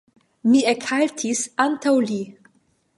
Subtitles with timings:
[0.53, 2.21] Mi ekhaltis antaŭ li.